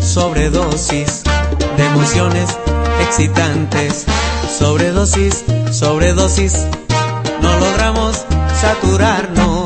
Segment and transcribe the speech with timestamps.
[0.00, 1.22] sobredosis
[1.76, 2.56] de emociones
[3.00, 4.06] excitantes.
[4.58, 6.66] Sobredosis, sobredosis,
[7.40, 8.24] no logramos
[8.60, 9.61] saturarnos.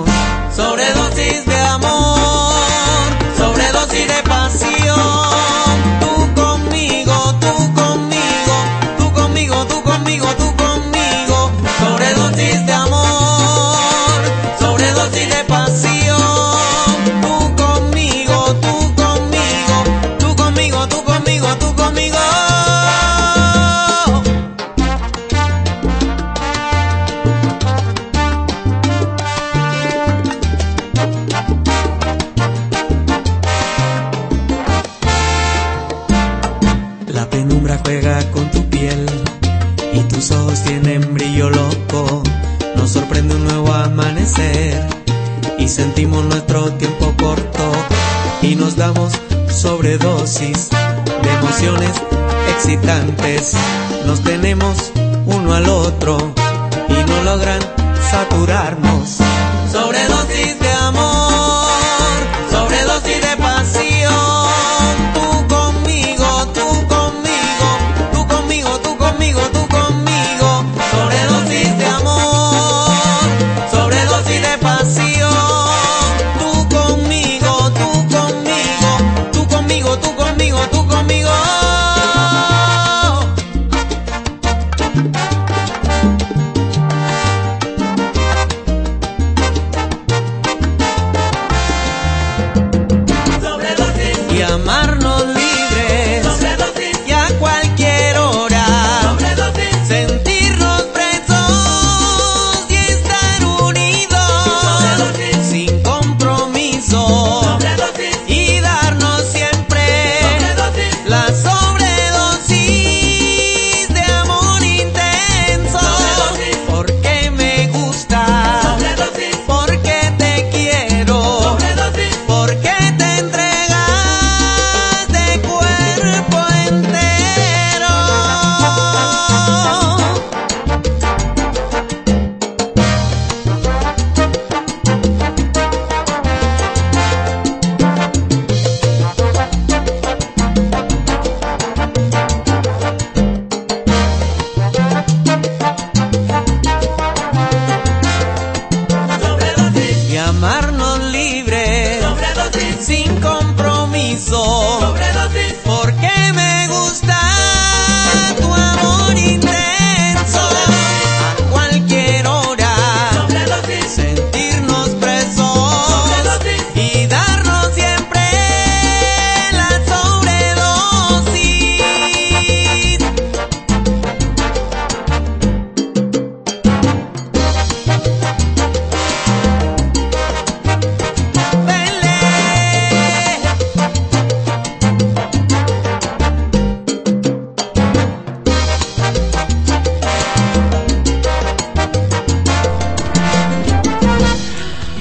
[54.07, 54.91] Nos tenemos
[55.27, 56.17] uno al otro
[56.89, 57.61] y no logran
[58.11, 59.19] saturarnos.
[59.71, 61.36] Sobredosis de amor,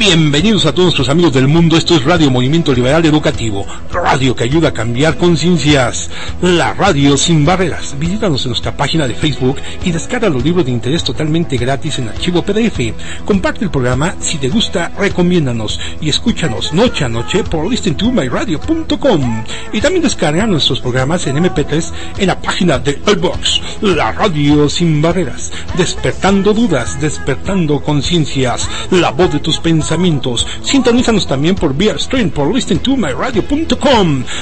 [0.07, 1.75] Bienvenidos a todos nuestros amigos del mundo.
[1.75, 3.66] Esto es Radio Movimiento Liberal Educativo,
[4.05, 6.11] radio que ayuda a cambiar conciencias.
[6.39, 7.95] La radio sin barreras.
[7.97, 12.09] Visítanos en nuestra página de Facebook y descarga los libros de interés totalmente gratis en
[12.09, 12.94] archivo PDF.
[13.25, 14.13] Comparte el programa.
[14.19, 19.44] Si te gusta, recomiéndanos y escúchanos noche a noche por listentomyradio.com.
[19.74, 23.62] Y también descarga nuestros programas en MP3 en la página de iBox.
[23.81, 25.51] La radio sin barreras.
[25.80, 28.69] Despertando dudas, despertando conciencias.
[28.91, 30.45] La voz de tus pensamientos.
[30.62, 33.94] Sintonízanos también por vía stream por listentomyradio.com.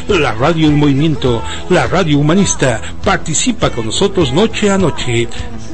[0.07, 2.81] La radio en movimiento, la radio humanista.
[3.03, 5.27] Participa con nosotros noche a noche.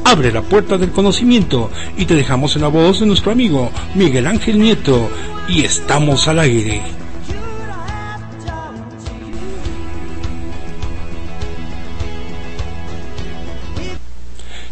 [0.04, 4.28] Abre la puerta del conocimiento y te dejamos en la voz de nuestro amigo Miguel
[4.28, 5.10] Ángel Nieto.
[5.48, 6.82] Y estamos al aire.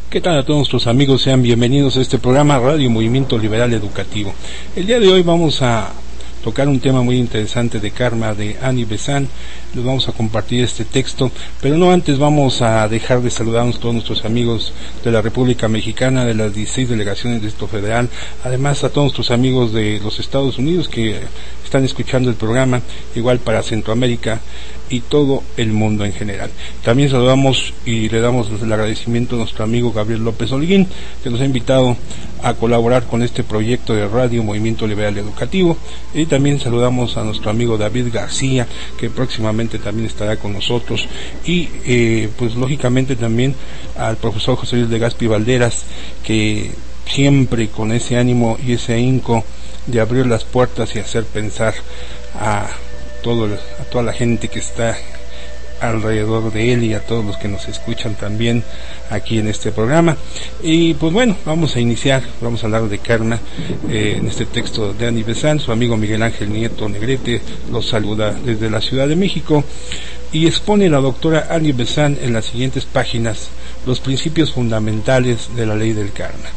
[0.09, 1.21] ¿Qué tal a todos nuestros amigos?
[1.21, 4.33] Sean bienvenidos a este programa Radio Movimiento Liberal Educativo.
[4.75, 5.93] El día de hoy vamos a
[6.43, 9.29] tocar un tema muy interesante de karma de Annie Besant.
[9.75, 11.31] les vamos a compartir este texto,
[11.61, 14.73] pero no antes vamos a dejar de saludar a todos nuestros amigos
[15.03, 18.09] de la República Mexicana, de las 16 delegaciones de esto federal,
[18.43, 21.19] además a todos nuestros amigos de los Estados Unidos que
[21.63, 22.81] están escuchando el programa,
[23.15, 24.39] igual para Centroamérica
[24.89, 26.49] y todo el mundo en general.
[26.83, 30.87] También saludamos y le damos el agradecimiento a nuestro amigo Gabriel López Olguín,
[31.23, 31.97] que nos ha invitado
[32.43, 35.77] a colaborar con este proyecto de radio Movimiento Liberal Educativo.
[36.13, 38.67] Y también saludamos a nuestro amigo David García,
[38.97, 41.07] que próximamente también estará con nosotros.
[41.45, 43.55] Y eh, pues lógicamente también
[43.97, 45.83] al profesor José Luis de Gaspi Valderas,
[46.23, 46.71] que
[47.05, 49.43] siempre con ese ánimo y ese ahínco
[49.85, 51.73] de abrir las puertas y hacer pensar
[52.39, 52.67] a,
[53.27, 53.45] todo,
[53.79, 54.95] a toda la gente que está
[55.81, 58.63] alrededor de él y a todos los que nos escuchan también
[59.09, 60.15] aquí en este programa.
[60.63, 63.37] Y pues bueno, vamos a iniciar, vamos a hablar de karma
[63.89, 68.31] eh, en este texto de Annie Besán, su amigo Miguel Ángel Nieto Negrete los saluda
[68.31, 69.61] desde la Ciudad de México
[70.31, 73.49] y expone la doctora Annie Besán en las siguientes páginas
[73.85, 76.47] los principios fundamentales de la ley del karma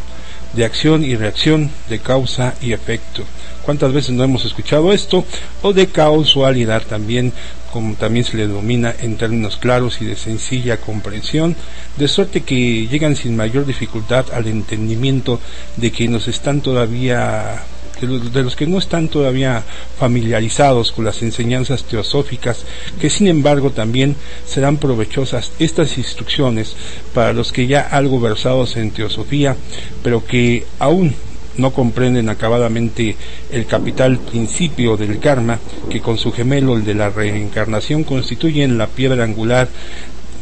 [0.53, 3.25] de acción y reacción, de causa y efecto.
[3.63, 5.25] ¿Cuántas veces no hemos escuchado esto?
[5.63, 7.33] O de causalidad también,
[7.73, 11.55] como también se le denomina en términos claros y de sencilla comprensión,
[11.97, 15.41] de suerte que llegan sin mayor dificultad al entendimiento
[15.77, 17.63] de que nos están todavía
[18.07, 19.63] de los, que no están todavía
[19.99, 22.65] familiarizados con las enseñanzas teosóficas,
[23.01, 24.17] que sin embargo también
[24.47, 26.75] serán provechosas estas instrucciones
[27.15, 29.57] para los que ya algo versados en teosofía,
[30.03, 31.15] pero que aún
[31.57, 33.17] no comprenden acabadamente
[33.51, 35.59] el capital principio del karma,
[35.91, 39.69] que con su gemelo, el de la reencarnación, constituyen la piedra angular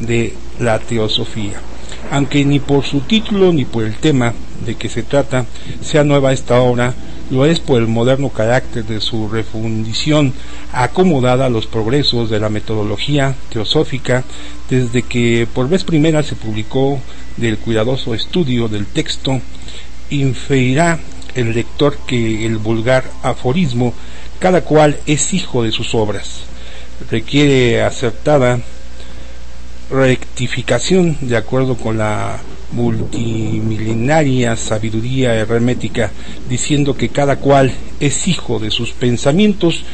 [0.00, 1.60] de la teosofía.
[2.10, 4.32] Aunque ni por su título ni por el tema
[4.64, 5.44] de que se trata
[5.82, 6.94] sea nueva esta obra,
[7.30, 10.32] lo es por el moderno carácter de su refundición
[10.72, 14.25] acomodada a los progresos de la metodología teosófica
[14.70, 17.00] desde que por vez primera se publicó
[17.36, 19.40] del cuidadoso estudio del texto,
[20.10, 20.98] inferirá
[21.34, 23.94] el lector que el vulgar aforismo
[24.38, 26.42] cada cual es hijo de sus obras.
[27.10, 28.60] Requiere acertada
[29.90, 32.38] rectificación de acuerdo con la
[32.73, 36.11] multimilenaria sabiduría hermética,
[36.49, 39.85] diciendo que cada cual es hijo de sus pensamientos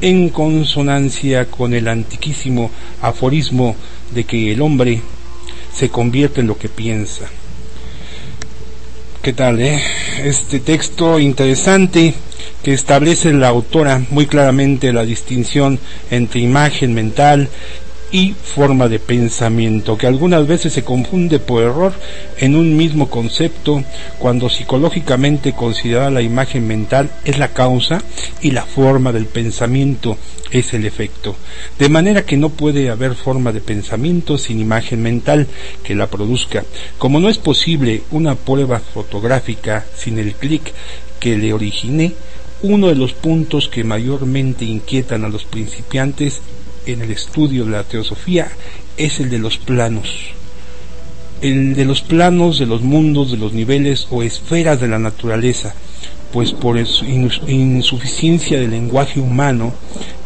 [0.00, 2.70] en consonancia con el antiquísimo
[3.00, 3.76] aforismo
[4.12, 5.00] de que el hombre
[5.72, 7.26] se convierte en lo que piensa.
[9.22, 9.82] ¿Qué tal, eh?
[10.22, 12.14] Este texto interesante
[12.62, 15.78] que establece la autora muy claramente la distinción
[16.10, 17.48] entre imagen mental
[18.12, 21.92] y forma de pensamiento, que algunas veces se confunde por error
[22.38, 23.82] en un mismo concepto
[24.18, 28.02] cuando psicológicamente considerada la imagen mental es la causa
[28.40, 30.16] y la forma del pensamiento
[30.50, 31.34] es el efecto.
[31.78, 35.46] De manera que no puede haber forma de pensamiento sin imagen mental
[35.82, 36.64] que la produzca.
[36.98, 40.72] Como no es posible una prueba fotográfica sin el clic
[41.18, 42.12] que le origine,
[42.62, 46.40] uno de los puntos que mayormente inquietan a los principiantes
[46.86, 48.48] en el estudio de la teosofía
[48.96, 50.30] es el de los planos.
[51.42, 55.74] El de los planos de los mundos, de los niveles o esferas de la naturaleza,
[56.32, 59.74] pues por insuficiencia del lenguaje humano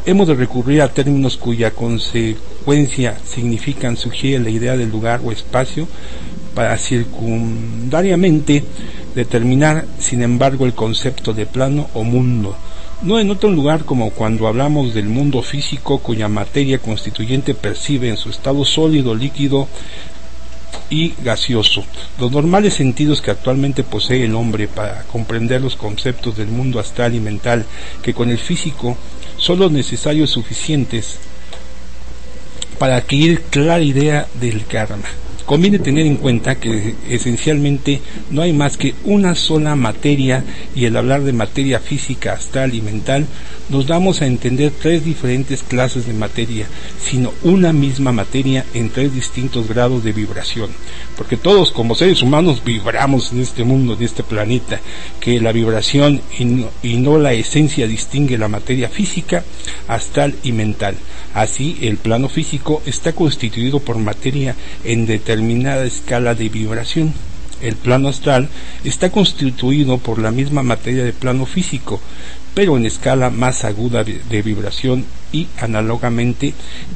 [0.06, 5.88] hemos de recurrir a términos cuya consecuencia significan sugiere la idea del lugar o espacio
[6.54, 8.64] para circundariamente
[9.14, 12.56] determinar, sin embargo, el concepto de plano o mundo
[13.02, 18.16] no en otro lugar como cuando hablamos del mundo físico cuya materia constituyente percibe en
[18.16, 19.68] su estado sólido, líquido
[20.90, 21.84] y gaseoso.
[22.18, 27.14] Los normales sentidos que actualmente posee el hombre para comprender los conceptos del mundo astral
[27.14, 27.64] y mental
[28.02, 28.96] que con el físico
[29.36, 31.18] son los necesarios suficientes
[32.78, 35.08] para adquirir clara idea del karma.
[35.50, 40.44] Conviene tener en cuenta que esencialmente no hay más que una sola materia
[40.76, 43.26] y el hablar de materia física, astral y mental
[43.68, 46.66] nos damos a entender tres diferentes clases de materia,
[47.00, 50.70] sino una misma materia en tres distintos grados de vibración.
[51.16, 54.80] Porque todos como seres humanos vibramos en este mundo, en este planeta,
[55.20, 59.44] que la vibración y no, y no la esencia distingue la materia física,
[59.88, 60.96] astral y mental.
[61.32, 65.06] Así, el plano físico está constituido por materia en
[65.40, 67.14] determinada escala de vibración.
[67.62, 68.50] El plano astral
[68.84, 71.98] está constituido por la misma materia de plano físico,
[72.52, 76.52] pero en escala más aguda de vibración y análogamente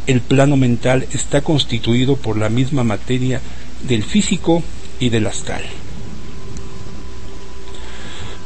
[0.06, 3.40] el plano mental está constituido por la misma materia
[3.88, 4.62] del físico
[5.00, 5.62] y del astral.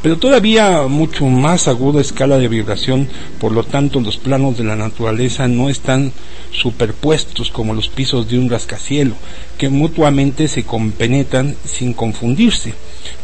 [0.03, 3.09] Pero todavía mucho más aguda escala de vibración,
[3.41, 6.13] por lo tanto los planos de la naturaleza no están
[6.53, 9.15] superpuestos como los pisos de un rascacielo,
[9.59, 12.75] que mutuamente se compenetran sin confundirse.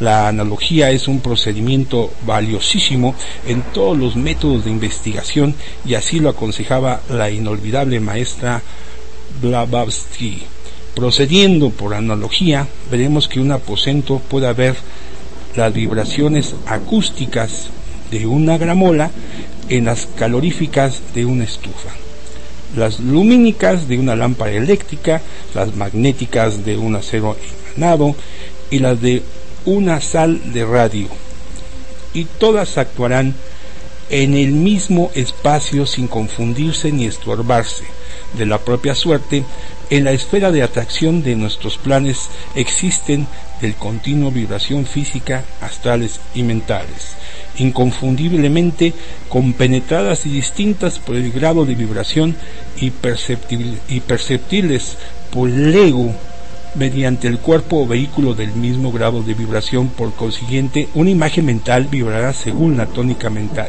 [0.01, 3.15] La analogía es un procedimiento valiosísimo
[3.47, 5.55] en todos los métodos de investigación
[5.87, 8.63] y así lo aconsejaba la inolvidable maestra
[9.41, 10.43] Blavatsky.
[10.95, 14.77] Procediendo por analogía, veremos que un aposento puede haber
[15.57, 17.69] las vibraciones acústicas
[18.11, 19.11] de una gramola
[19.69, 21.91] en las caloríficas de una estufa,
[22.77, 25.23] las lumínicas de una lámpara eléctrica,
[25.55, 27.37] las magnéticas de un acero
[27.77, 28.15] emanado
[28.71, 29.23] y las de
[29.65, 31.09] una sal de radio.
[32.13, 33.35] Y todas actuarán
[34.11, 37.85] en el mismo espacio sin confundirse ni estorbarse.
[38.37, 39.45] De la propia suerte,
[39.91, 43.27] en la esfera de atracción de nuestros planes existen
[43.61, 47.15] del continuo vibración física, astrales y mentales,
[47.59, 48.93] inconfundiblemente
[49.29, 52.37] compenetradas y distintas por el grado de vibración
[52.77, 54.97] y, perceptibles
[55.31, 56.13] por el ego
[56.75, 61.85] mediante el cuerpo o vehículo del mismo grado de vibración, por consiguiente, una imagen mental
[61.85, 63.69] vibrará según la tónica mental,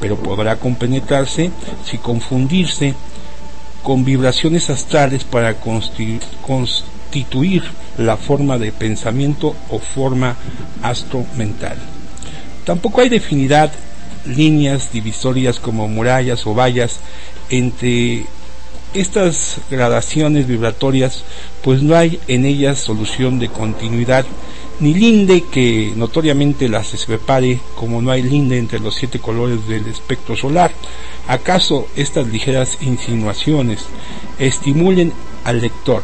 [0.00, 1.50] pero podrá compenetrarse
[1.84, 2.94] si confundirse
[3.86, 7.62] con vibraciones astrales para constituir
[7.98, 10.34] la forma de pensamiento o forma
[10.82, 11.78] astro-mental.
[12.64, 13.70] Tampoco hay definidad,
[14.26, 16.98] líneas divisorias como murallas o vallas
[17.48, 18.26] entre
[18.92, 21.22] estas gradaciones vibratorias,
[21.62, 24.26] pues no hay en ellas solución de continuidad,
[24.80, 29.86] ni linde que notoriamente las separe, como no hay linde entre los siete colores del
[29.86, 30.72] espectro solar.
[31.28, 33.84] ¿Acaso estas ligeras insinuaciones
[34.38, 35.12] estimulen
[35.44, 36.02] al lector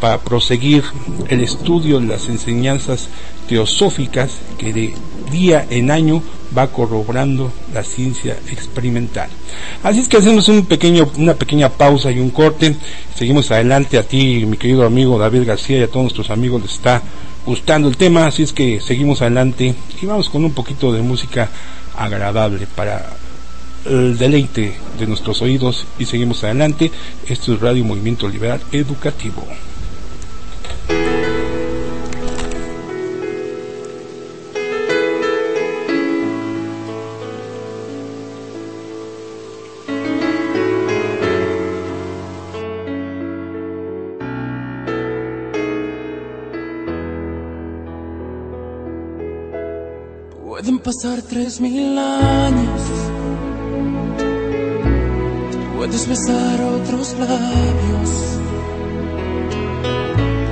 [0.00, 0.84] para proseguir
[1.28, 3.08] el estudio de las enseñanzas
[3.48, 4.94] teosóficas que de
[5.30, 6.22] día en año
[6.56, 9.28] va corroborando la ciencia experimental.
[9.82, 12.74] Así es que hacemos un pequeño, una pequeña pausa y un corte.
[13.14, 16.72] Seguimos adelante a ti, mi querido amigo David García, y a todos nuestros amigos les
[16.72, 17.02] está
[17.44, 21.48] gustando el tema, así es que seguimos adelante y vamos con un poquito de música
[21.96, 23.10] agradable para
[23.88, 26.90] el deleite de nuestros oídos y seguimos adelante.
[27.26, 29.44] Esto es Radio Movimiento Liberal Educativo.
[50.88, 53.07] pasar tres mil años.
[55.90, 58.10] Puedes besar otros labios,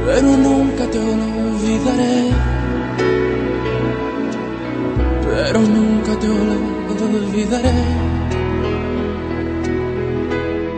[0.06, 2.30] pero nunca te olvidaré.
[5.22, 6.28] Pero nunca te
[7.04, 7.84] olvidaré.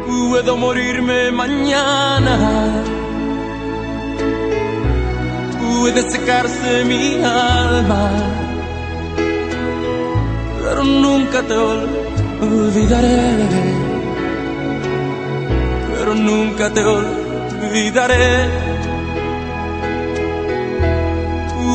[0.09, 2.83] Puedo morirme mañana.
[5.61, 8.11] Puede secarse mi alma
[10.61, 11.55] pero nunca te
[12.45, 13.88] olvidaré.
[16.09, 18.49] Pero nunca te olvidaré.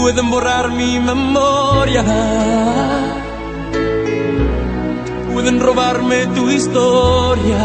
[0.01, 2.03] Pueden borrar mi memoria.
[5.31, 7.63] Pueden robarme tu historia.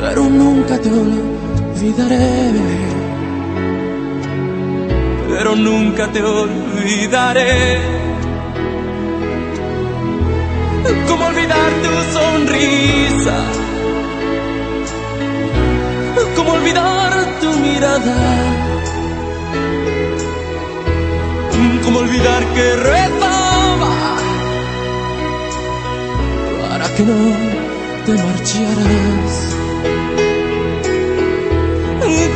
[0.00, 2.50] Pero nunca te olvidaré.
[5.28, 7.80] Pero nunca te olvidaré.
[11.06, 13.67] ¿Cómo olvidar tu sonrisa?
[16.38, 18.16] ¿Cómo olvidar tu mirada?
[21.82, 23.94] ¿Cómo olvidar que rezaba
[26.62, 27.18] para que no
[28.06, 29.32] te marcharas?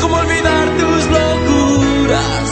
[0.01, 2.51] ¿Cómo olvidar tus locuras?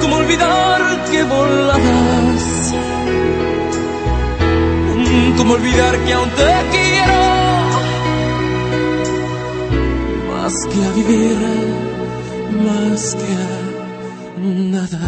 [0.00, 2.74] ¿Cómo olvidar que volabas?
[5.36, 6.81] ¿Cómo olvidar que aún te
[10.42, 11.38] Más que a vivir,
[12.66, 13.34] más que a
[14.74, 14.98] nada.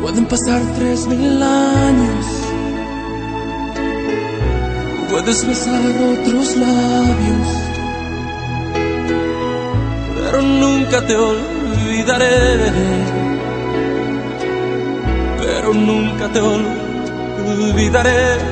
[0.00, 2.26] Pueden pasar tres mil años.
[5.10, 7.48] Puedes besar otros labios.
[10.14, 12.62] Pero nunca te olvidaré
[15.62, 18.51] pero nunca te olvidaré.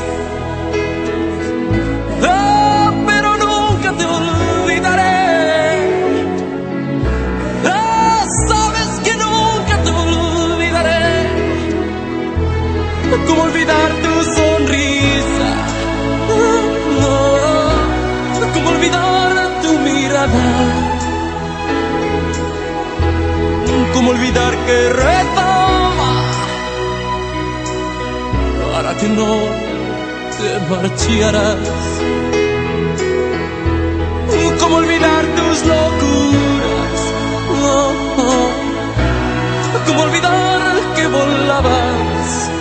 [30.61, 31.57] Te marcharas?
[34.59, 36.99] ¿Cómo olvidar tus locuras?
[37.63, 38.49] Oh.
[39.87, 40.61] ¿Cómo olvidar
[40.95, 42.51] que volabas?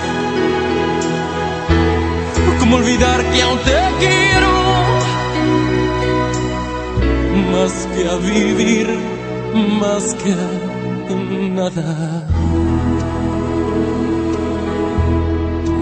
[2.59, 4.51] ¿Cómo olvidar que aún te quiero?
[7.53, 8.89] Más que a vivir,
[9.81, 10.71] más que a
[11.55, 12.30] nada.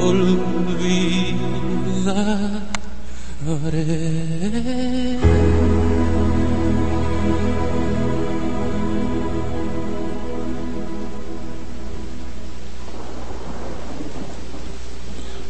[0.00, 1.40] olvidaré.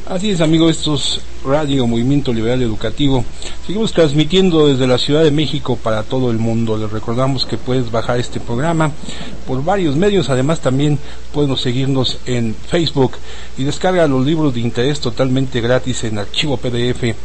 [0.07, 3.25] Así es, amigos, esto es Radio Movimiento Liberal Educativo.
[3.65, 6.77] Seguimos transmitiendo desde la Ciudad de México para todo el mundo.
[6.77, 8.91] Les recordamos que puedes bajar este programa
[9.51, 10.31] por varios medios.
[10.31, 10.97] Además, también
[11.35, 13.15] pueden seguirnos en Facebook
[13.59, 17.17] y descarga los libros de interés totalmente gratis en archivo PDF.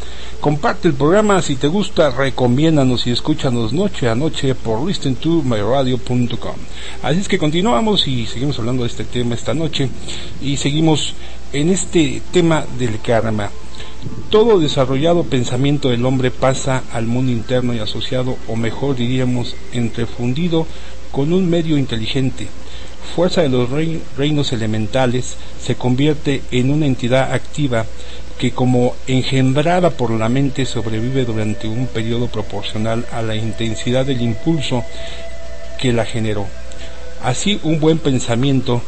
[0.42, 6.56] Comparte el programa si te gusta, recomiéndanos y escúchanos noche a noche por listentomyradio.com.
[7.04, 9.88] Así es que continuamos y seguimos hablando de este tema esta noche
[10.42, 11.14] y seguimos
[11.54, 13.52] en este tema del karma.
[14.32, 20.66] Todo desarrollado pensamiento del hombre pasa al mundo interno y asociado, o mejor diríamos, entrefundido
[21.16, 22.46] con un medio inteligente.
[23.16, 23.70] Fuerza de los
[24.18, 27.86] reinos elementales se convierte en una entidad activa
[28.38, 34.22] que como engendrada por la mente sobrevive durante un periodo proporcional a la intensidad del
[34.22, 34.84] impulso
[35.80, 36.48] que la generó.
[37.24, 38.82] Así un buen pensamiento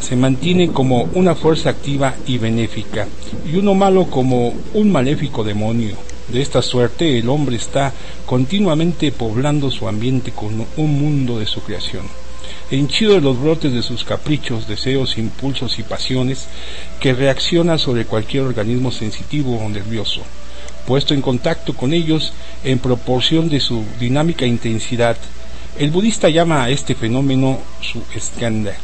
[0.00, 3.06] se mantiene como una fuerza activa y benéfica,
[3.52, 5.94] y uno malo como un maléfico demonio.
[6.28, 7.92] De esta suerte el hombre está
[8.26, 12.06] continuamente poblando su ambiente con un mundo de su creación,
[12.70, 16.46] henchido de los brotes de sus caprichos, deseos, impulsos y pasiones,
[17.00, 20.22] que reacciona sobre cualquier organismo sensitivo o nervioso,
[20.86, 22.32] puesto en contacto con ellos
[22.64, 25.16] en proporción de su dinámica intensidad.
[25.78, 28.76] El budista llama a este fenómeno su skanda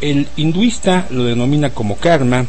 [0.00, 2.46] el hinduista lo denomina como karma,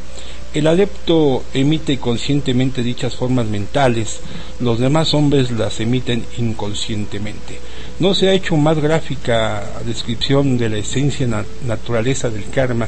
[0.54, 4.20] el adepto emite conscientemente dichas formas mentales,
[4.60, 7.60] los demás hombres las emiten inconscientemente.
[8.00, 11.28] No se ha hecho más gráfica descripción de la esencia
[11.66, 12.88] naturaleza del karma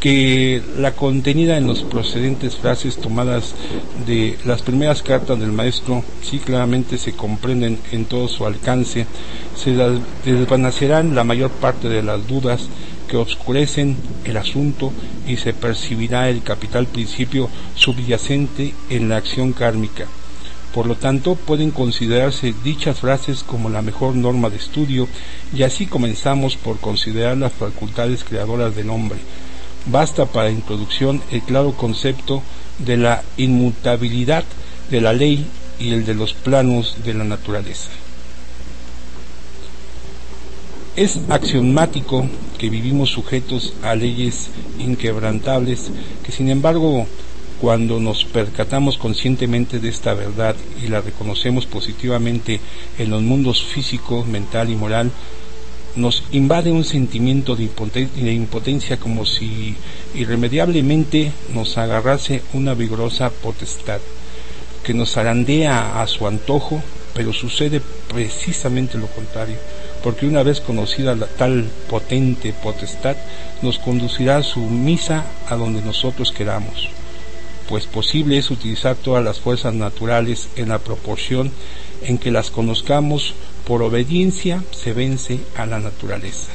[0.00, 3.54] que la contenida en los procedentes frases tomadas
[4.06, 9.06] de las primeras cartas del maestro, sí claramente se comprenden en todo su alcance,
[9.56, 9.74] se
[10.24, 12.68] desvanecerán la mayor parte de las dudas
[13.08, 14.92] que oscurecen el asunto
[15.26, 20.06] y se percibirá el capital principio subyacente en la acción kármica.
[20.74, 25.08] Por lo tanto, pueden considerarse dichas frases como la mejor norma de estudio
[25.56, 29.18] y así comenzamos por considerar las facultades creadoras del hombre.
[29.90, 32.42] Basta para introducción el claro concepto
[32.78, 34.44] de la inmutabilidad
[34.90, 35.46] de la ley
[35.78, 37.90] y el de los planos de la naturaleza.
[40.94, 42.26] Es axiomático
[42.58, 45.90] que vivimos sujetos a leyes inquebrantables
[46.24, 47.06] que sin embargo
[47.60, 52.60] cuando nos percatamos conscientemente de esta verdad y la reconocemos positivamente
[52.98, 55.10] en los mundos físico, mental y moral,
[55.98, 59.76] nos invade un sentimiento de impotencia como si
[60.14, 64.00] irremediablemente nos agarrase una vigorosa potestad
[64.82, 66.82] que nos zarandea a su antojo,
[67.14, 69.58] pero sucede precisamente lo contrario
[70.02, 73.16] porque una vez conocida la tal potente potestad,
[73.62, 76.88] nos conducirá su misa a donde nosotros queramos,
[77.68, 81.52] pues posible es utilizar todas las fuerzas naturales en la proporción
[82.02, 83.34] en que las conozcamos,
[83.66, 86.52] por obediencia se vence a la naturaleza.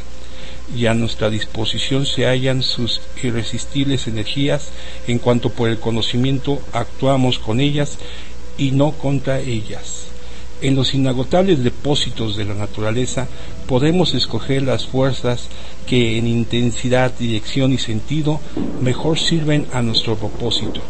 [0.76, 4.70] y a nuestra disposición se hallan sus irresistibles energías
[5.08, 7.98] en cuanto por el conocimiento actuamos con ellas
[8.58, 10.06] y no contra ellas.
[10.62, 13.28] En los inagotables depósitos de la naturaleza
[13.68, 15.50] podemos escoger las fuerzas
[15.86, 18.40] que en intensidad, dirección y sentido
[18.82, 20.82] mejor sirven a nuestro propósito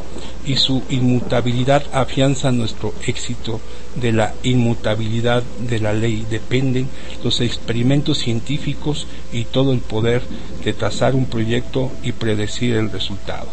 [0.45, 3.61] y su inmutabilidad afianza nuestro éxito.
[3.95, 6.89] De la inmutabilidad de la ley dependen
[7.23, 10.23] los experimentos científicos y todo el poder
[10.63, 13.47] de trazar un proyecto y predecir el resultado.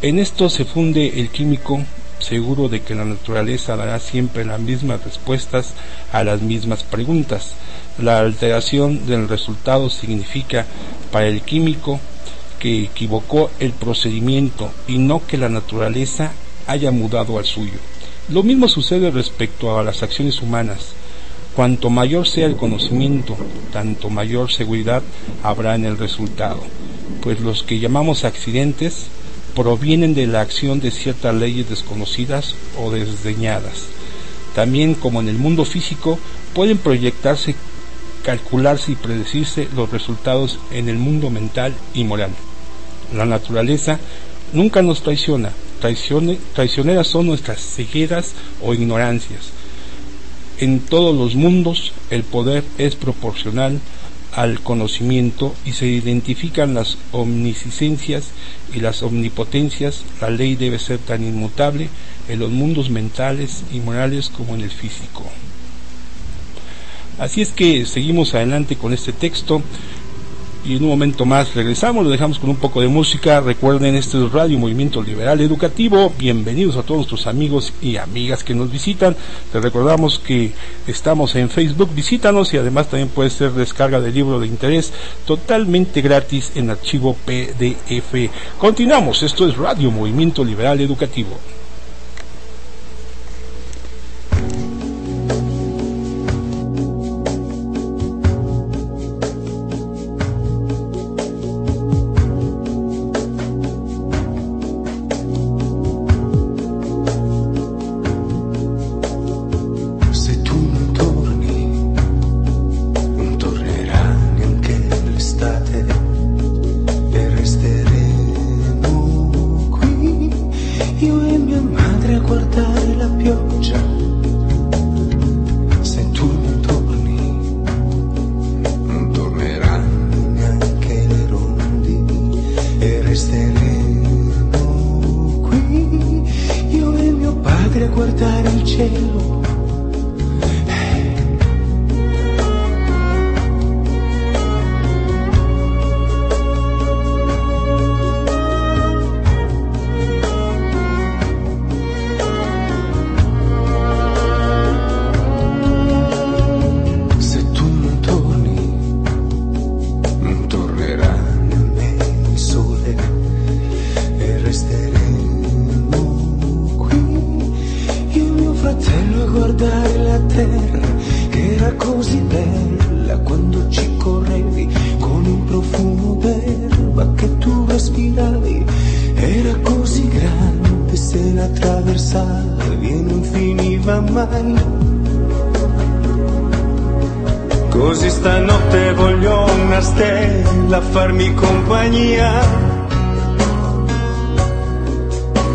[0.00, 1.84] En esto se funde el químico
[2.18, 5.74] seguro de que la naturaleza dará siempre las mismas respuestas
[6.12, 7.54] a las mismas preguntas.
[7.98, 10.66] La alteración del resultado significa
[11.10, 12.00] para el químico
[12.62, 16.30] que equivocó el procedimiento y no que la naturaleza
[16.68, 17.80] haya mudado al suyo.
[18.28, 20.92] Lo mismo sucede respecto a las acciones humanas.
[21.56, 23.36] Cuanto mayor sea el conocimiento,
[23.72, 25.02] tanto mayor seguridad
[25.42, 26.60] habrá en el resultado,
[27.20, 29.06] pues los que llamamos accidentes
[29.56, 33.86] provienen de la acción de ciertas leyes desconocidas o desdeñadas.
[34.54, 36.16] También como en el mundo físico
[36.54, 37.56] pueden proyectarse,
[38.22, 42.30] calcularse y predecirse los resultados en el mundo mental y moral.
[43.14, 43.98] La naturaleza
[44.52, 45.52] nunca nos traiciona.
[45.80, 49.50] traicioneras son nuestras cegueras o ignorancias.
[50.58, 53.80] En todos los mundos el poder es proporcional
[54.32, 58.24] al conocimiento y se identifican las omnisciencias
[58.72, 60.04] y las omnipotencias.
[60.20, 61.88] La ley debe ser tan inmutable
[62.28, 65.24] en los mundos mentales y morales como en el físico.
[67.18, 69.62] Así es que seguimos adelante con este texto
[70.64, 73.40] y en un momento más regresamos, lo dejamos con un poco de música.
[73.40, 76.12] Recuerden, este es Radio Movimiento Liberal Educativo.
[76.16, 79.16] Bienvenidos a todos nuestros amigos y amigas que nos visitan.
[79.52, 80.52] Les recordamos que
[80.86, 84.92] estamos en Facebook, visítanos y además también puede ser descarga de libro de interés
[85.26, 88.30] totalmente gratis en archivo PDF.
[88.58, 91.38] Continuamos, esto es Radio Movimiento Liberal Educativo.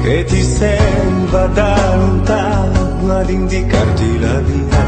[0.10, 4.86] e ti sembra da lontano ad indicarti la via.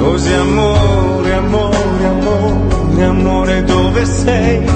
[0.00, 4.66] Così amore, amore, amore, amore dove sei?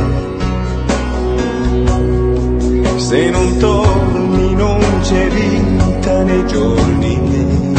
[2.97, 7.72] Se non torni non c'è vita nei giorni miei.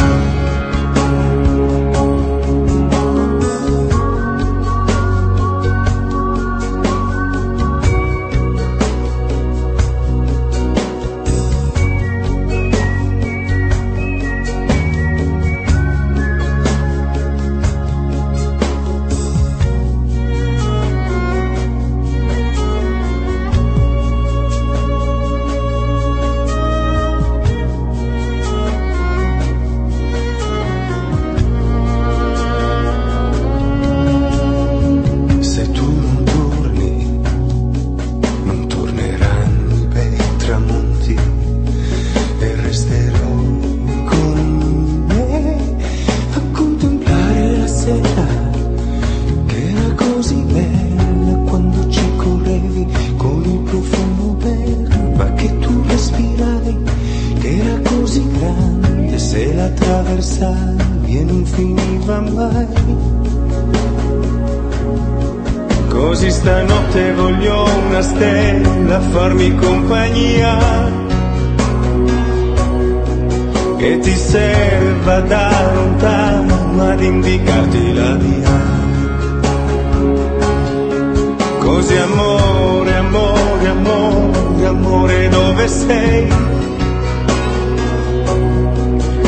[81.74, 86.32] Così amore, amore, amore, amore dove sei?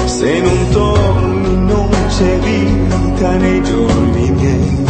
[0.04, 4.85] Se non torni non c'è vita nei giorni miei.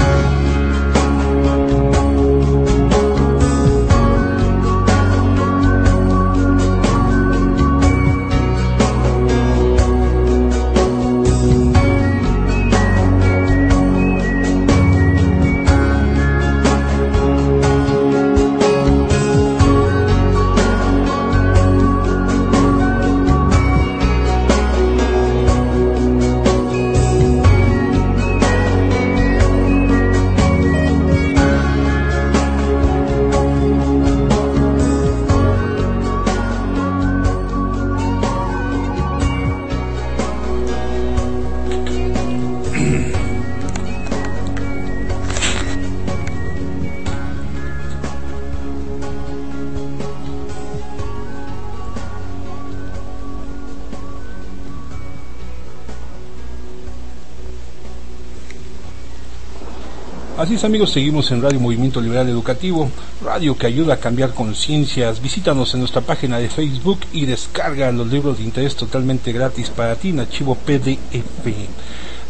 [60.65, 62.91] Amigos, seguimos en Radio Movimiento Liberal Educativo,
[63.23, 65.21] radio que ayuda a cambiar conciencias.
[65.21, 69.97] Visítanos en nuestra página de Facebook y descarga los libros de interés totalmente gratis para
[69.97, 71.47] ti en archivo PDF.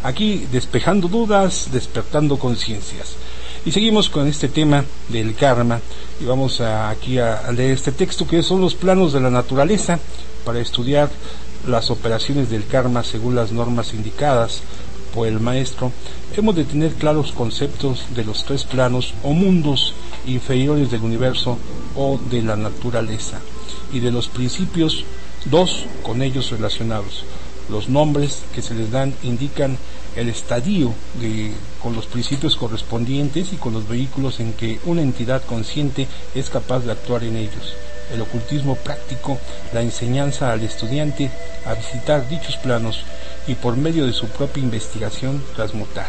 [0.03, 3.15] Aquí despejando dudas, despertando conciencias.
[3.65, 5.79] Y seguimos con este tema del karma
[6.19, 9.29] y vamos a, aquí a, a leer este texto que son los planos de la
[9.29, 9.99] naturaleza
[10.43, 11.09] para estudiar
[11.65, 14.61] las operaciones del karma según las normas indicadas
[15.25, 15.91] el maestro,
[16.35, 19.93] hemos de tener claros conceptos de los tres planos o mundos
[20.25, 21.57] inferiores del universo
[21.95, 23.39] o de la naturaleza
[23.91, 25.05] y de los principios
[25.45, 27.23] dos con ellos relacionados.
[27.69, 29.77] Los nombres que se les dan indican
[30.15, 30.93] el estadio
[31.81, 36.79] con los principios correspondientes y con los vehículos en que una entidad consciente es capaz
[36.79, 37.75] de actuar en ellos.
[38.13, 39.37] El ocultismo práctico,
[39.73, 41.29] la enseñanza al estudiante
[41.65, 43.03] a visitar dichos planos
[43.47, 46.07] y por medio de su propia investigación transmutar.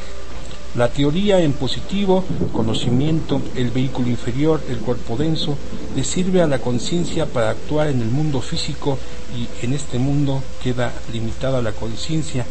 [0.76, 5.56] La teoría en positivo, conocimiento, el vehículo inferior, el cuerpo denso,
[5.96, 8.98] le sirve a la conciencia para actuar en el mundo físico
[9.34, 12.44] y en este mundo queda limitada la conciencia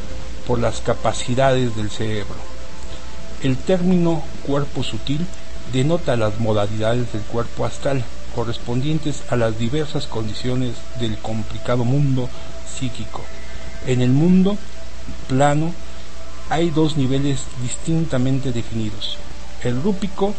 [0.48, 2.36] por las capacidades del cerebro.
[3.44, 5.26] El término cuerpo sutil
[5.72, 8.04] denota las modalidades del cuerpo astral
[8.38, 12.30] correspondientes a las diversas condiciones del complicado mundo
[12.72, 13.24] psíquico.
[13.88, 14.60] En el mundo
[15.28, 15.74] plano
[16.48, 19.18] hay dos niveles distintamente definidos,
[19.64, 20.36] el rúpico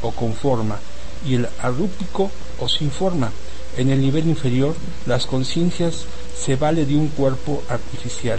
[0.00, 0.78] o con forma
[1.26, 3.32] y el arrúpico o sin forma.
[3.76, 6.04] En el nivel inferior, las conciencias
[6.40, 8.38] se vale de un cuerpo artificial.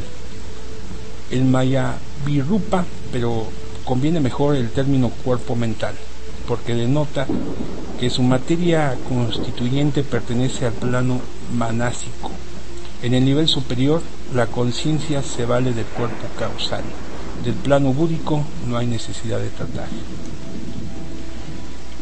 [1.32, 3.50] El maya virupa, pero
[3.84, 5.96] conviene mejor el término cuerpo mental,
[6.52, 7.26] porque denota
[7.98, 11.22] que su materia constituyente pertenece al plano
[11.56, 12.30] manásico.
[13.02, 14.02] En el nivel superior,
[14.36, 16.84] la conciencia se vale del cuerpo causal.
[17.46, 19.88] Del plano búdico no hay necesidad de tratar.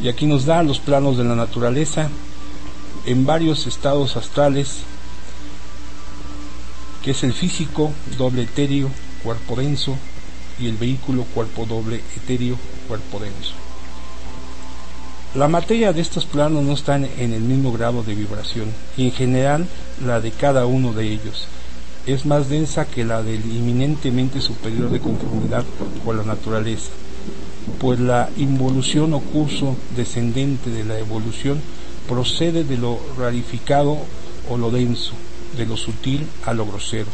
[0.02, 2.10] Y aquí nos da los planos de la naturaleza
[3.06, 4.78] en varios estados astrales,
[7.04, 8.90] que es el físico, doble etéreo,
[9.24, 9.96] cuerpo denso,
[10.60, 12.58] y el vehículo, cuerpo doble etéreo,
[12.88, 13.69] cuerpo denso.
[15.36, 18.66] La materia de estos planos no está en el mismo grado de vibración
[18.98, 19.68] y en general
[20.04, 21.46] la de cada uno de ellos.
[22.08, 25.66] Es más densa que la del inminentemente superior de conformidad
[26.04, 26.90] con la naturaleza,
[27.80, 31.62] pues la involución o curso descendente de la evolución
[32.08, 34.00] procede de lo rarificado
[34.50, 35.14] o lo denso,
[35.56, 37.10] de lo sutil a lo grosero.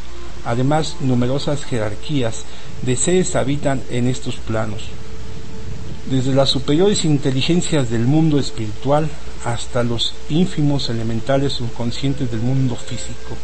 [0.46, 2.44] Además, numerosas jerarquías
[2.82, 4.84] de seres habitan en estos planos,
[6.10, 9.10] desde las superiores inteligencias del mundo espiritual
[9.44, 13.36] hasta los ínfimos elementales subconscientes del mundo físico.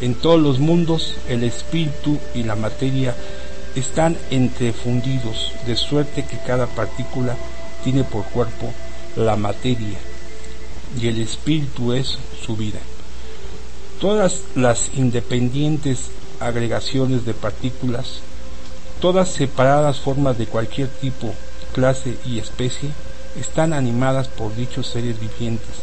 [0.00, 3.14] En todos los mundos el espíritu y la materia
[3.76, 7.36] están entrefundidos, de suerte que cada partícula
[7.84, 8.72] tiene por cuerpo
[9.16, 9.98] la materia
[11.00, 12.80] y el espíritu es su vida.
[14.00, 18.18] Todas las independientes agregaciones de partículas,
[19.00, 21.32] todas separadas formas de cualquier tipo
[21.74, 22.90] clase y especie
[23.38, 25.74] están animadas por dichos seres vivientes,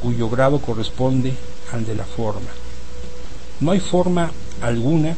[0.00, 1.34] cuyo grado corresponde
[1.72, 2.48] al de la forma.
[3.60, 4.30] No hay forma
[4.62, 5.16] alguna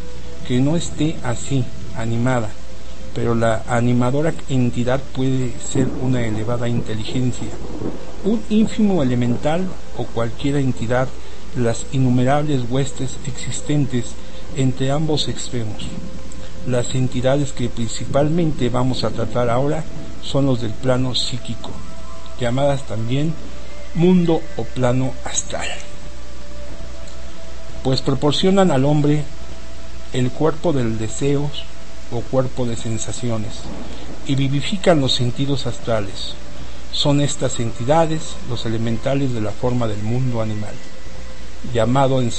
[0.49, 1.65] que no esté así,
[1.97, 2.49] animada,
[3.15, 7.51] pero la animadora entidad puede ser una elevada inteligencia,
[8.25, 11.09] un ínfimo elemental o cualquier entidad
[11.55, 14.07] de las innumerables huestes existentes
[14.57, 15.85] entre ambos extremos.
[16.71, 19.83] Las entidades que principalmente vamos a tratar ahora
[20.23, 21.73] son los del plano psíquico,
[22.39, 23.35] llamadas también
[23.97, 25.67] mundo o plano astral,
[27.83, 29.25] pues proporcionan al hombre
[30.13, 31.51] el cuerpo del deseo
[32.13, 33.55] o cuerpo de sensaciones
[34.29, 36.35] y vivifican los sentidos astrales.
[36.93, 40.75] Son estas entidades los elementales de la forma del mundo animal,
[41.75, 42.31] llamado en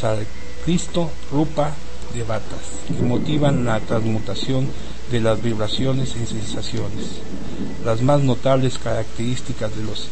[0.64, 1.74] Cristo Rupa
[2.14, 4.68] de Batas, que motivan la transmutación
[5.12, 7.06] de las vibraciones en sensaciones.
[7.86, 10.08] Las más notables características de los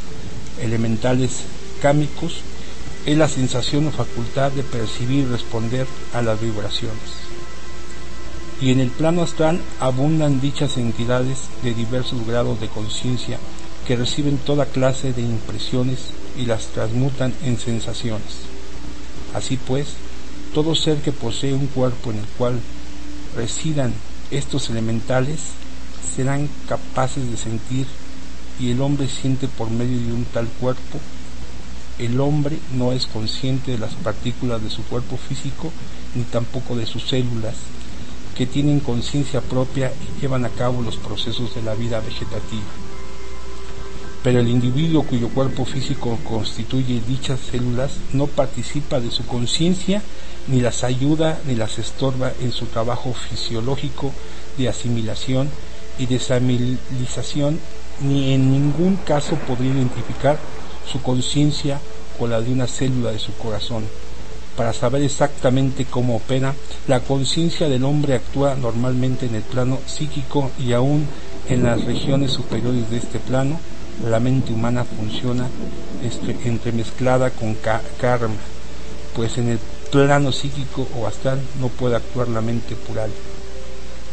[0.61, 1.41] elementales
[1.81, 2.41] cámicos
[3.05, 7.29] es la sensación o facultad de percibir y responder a las vibraciones.
[8.61, 13.37] Y en el plano astral abundan dichas entidades de diversos grados de conciencia
[13.87, 18.43] que reciben toda clase de impresiones y las transmutan en sensaciones.
[19.33, 19.87] Así pues,
[20.53, 22.59] todo ser que posee un cuerpo en el cual
[23.35, 23.93] residan
[24.31, 25.39] estos elementales
[26.15, 27.87] serán capaces de sentir
[28.59, 30.99] y el hombre siente por medio de un tal cuerpo.
[31.97, 35.71] El hombre no es consciente de las partículas de su cuerpo físico
[36.15, 37.55] ni tampoco de sus células
[38.35, 42.88] que tienen conciencia propia y llevan a cabo los procesos de la vida vegetativa.
[44.23, 50.01] Pero el individuo cuyo cuerpo físico constituye dichas células no participa de su conciencia
[50.47, 54.11] ni las ayuda ni las estorba en su trabajo fisiológico
[54.57, 55.49] de asimilación
[55.97, 57.59] y desamilización,
[58.01, 60.37] ni en ningún caso podría identificar
[60.91, 61.79] su conciencia
[62.17, 63.83] con la de una célula de su corazón.
[64.55, 66.53] Para saber exactamente cómo opera,
[66.87, 71.07] la conciencia del hombre actúa normalmente en el plano psíquico y aún
[71.47, 73.59] en las regiones superiores de este plano,
[74.07, 75.47] la mente humana funciona
[76.45, 78.35] entremezclada con karma,
[79.15, 79.59] pues en el
[79.91, 83.09] plano psíquico o astral no puede actuar la mente plural.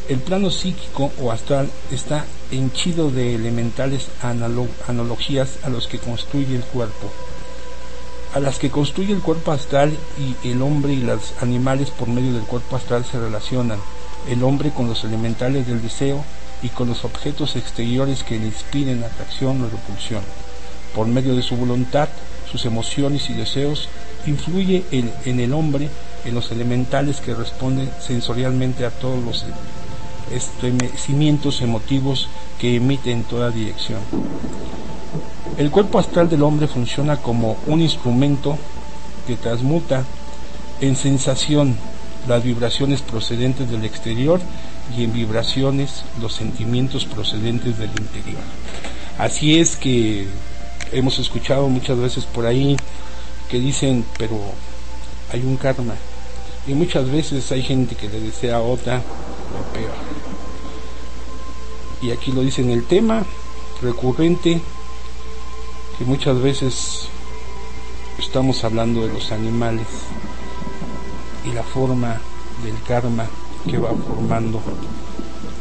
[0.08, 6.62] El plano psíquico o astral está henchido de elementales analogías a los que construye el
[6.62, 7.10] cuerpo,
[8.34, 12.32] a las que construye el cuerpo astral y el hombre y los animales por medio
[12.32, 13.78] del cuerpo astral se relacionan,
[14.28, 16.24] el hombre con los elementales del deseo
[16.62, 20.22] y con los objetos exteriores que le inspiren atracción o repulsión.
[20.94, 22.08] Por medio de su voluntad,
[22.50, 23.88] sus emociones y deseos,
[24.26, 25.88] influye en, el hombre
[26.24, 29.44] en los elementales que responden sensorialmente a todos los
[30.32, 34.00] estremecimientos emotivos que emite en toda dirección.
[35.56, 38.58] El cuerpo astral del hombre funciona como un instrumento
[39.26, 40.04] que transmuta
[40.80, 41.76] en sensación
[42.28, 44.40] las vibraciones procedentes del exterior
[44.94, 48.42] y en vibraciones los sentimientos procedentes del interior.
[49.18, 50.26] Así es que
[50.92, 52.76] hemos escuchado muchas veces por ahí
[53.48, 54.38] que dicen, pero
[55.32, 55.94] hay un karma.
[56.66, 59.94] Y muchas veces hay gente que le desea otra o peor.
[62.02, 63.24] Y aquí lo dice en el tema
[63.82, 64.60] recurrente,
[65.98, 67.08] que muchas veces
[68.18, 69.86] estamos hablando de los animales
[71.44, 72.20] y la forma
[72.64, 73.26] del karma
[73.68, 74.60] que va formando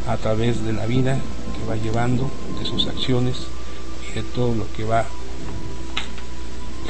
[0.08, 3.36] a través de la vida, que va llevando, de sus acciones
[4.10, 5.06] y de todo lo que va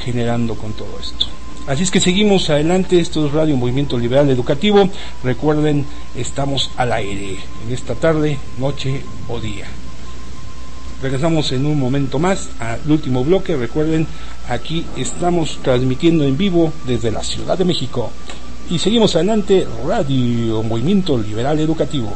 [0.04, 1.26] generando con todo esto.
[1.66, 4.88] Así es que seguimos adelante, esto es Radio Movimiento Liberal Educativo.
[5.24, 9.66] Recuerden, estamos al aire en esta tarde, noche o día.
[11.02, 13.56] Regresamos en un momento más al último bloque.
[13.56, 14.06] Recuerden,
[14.48, 18.10] aquí estamos transmitiendo en vivo desde la Ciudad de México.
[18.68, 22.12] Y seguimos adelante, Radio Movimiento Liberal Educativo.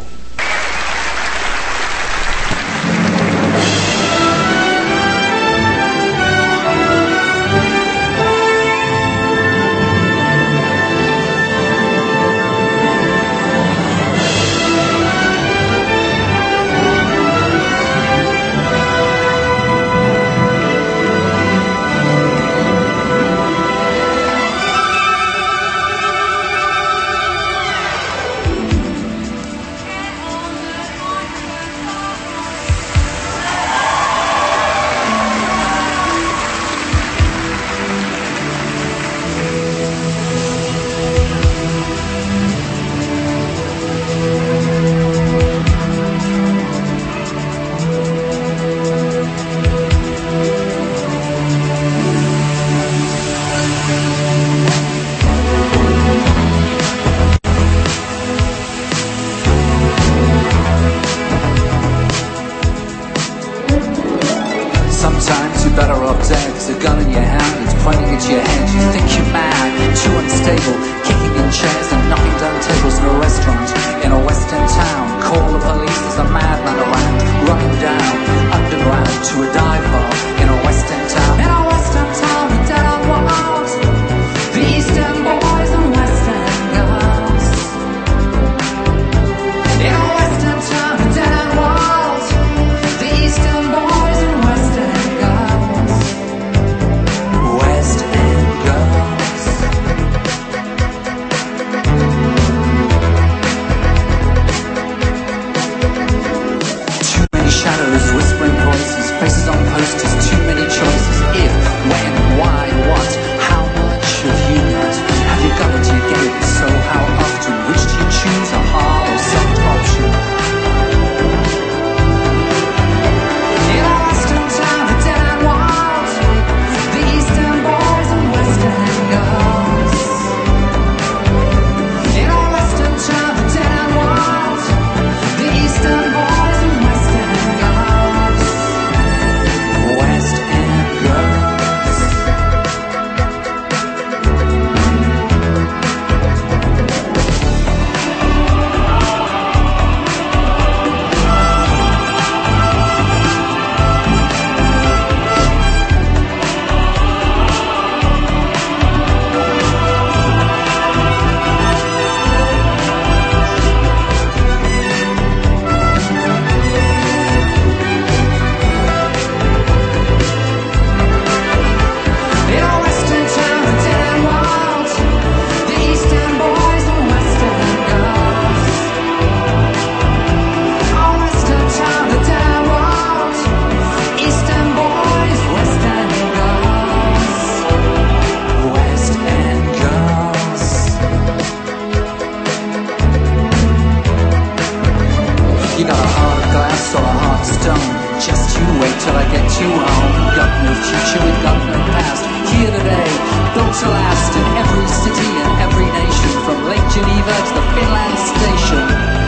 [195.80, 198.20] You got a of glass or a of stone.
[198.20, 200.12] Just you wait till I get you home.
[200.36, 202.20] Got no future, we've got no past.
[202.52, 203.08] Here today,
[203.56, 208.18] built to last in every city and every nation, from Lake Geneva to the Finland
[208.28, 209.19] station.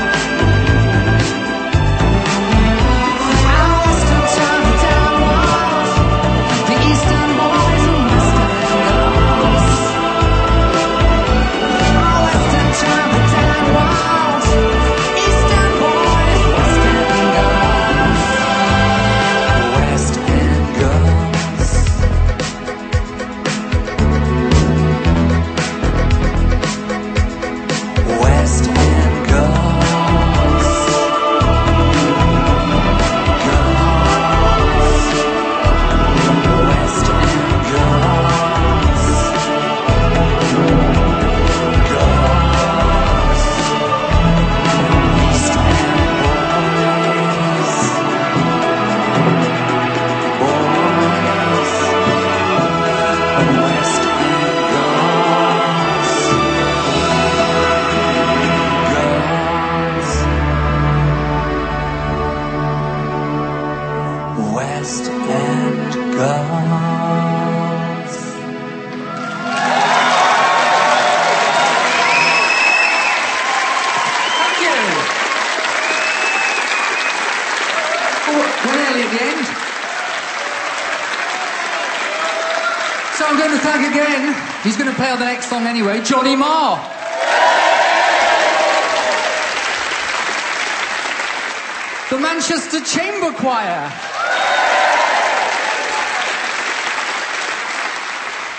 [92.12, 93.88] The Manchester Chamber Choir.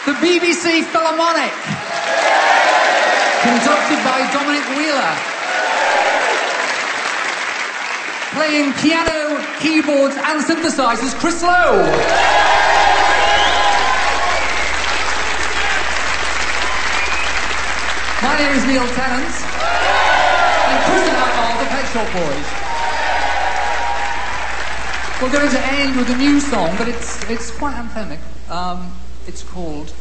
[0.07, 1.53] The BBC Philharmonic.
[3.45, 5.13] Conducted by Dominic Wheeler.
[8.33, 11.85] Playing piano, keyboards, and synthesizers, Chris Lowe.
[18.23, 19.29] My name is Neil Tennant.
[20.65, 22.62] And Chris and I are the Pet Shop Boys.
[25.21, 28.19] We're going to end with a new song, but it's, it's quite anthemic.
[28.49, 28.93] Um,
[29.27, 29.93] it's called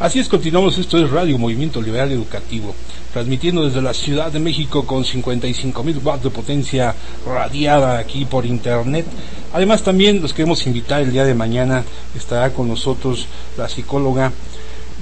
[0.00, 0.78] Así es, continuamos.
[0.78, 2.74] Esto es Radio Movimiento Liberal Educativo,
[3.12, 6.94] transmitiendo desde la Ciudad de México con 55.000 watts de potencia
[7.26, 9.04] radiada aquí por internet.
[9.52, 11.84] Además, también los queremos invitar el día de mañana.
[12.16, 13.26] Estará con nosotros
[13.58, 14.32] la psicóloga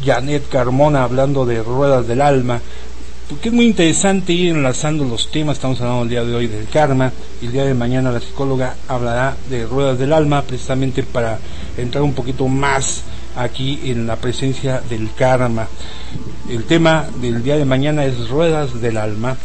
[0.05, 2.61] Janet Carmona hablando de ruedas del alma.
[3.29, 6.66] Porque es muy interesante ir enlazando los temas, estamos hablando el día de hoy del
[6.66, 7.12] karma,
[7.43, 11.39] y el día de mañana la psicóloga hablará de ruedas del alma, precisamente para
[11.76, 13.03] entrar un poquito más
[13.37, 15.68] aquí en la presencia del karma.
[16.49, 19.37] El tema del día de mañana es ruedas del alma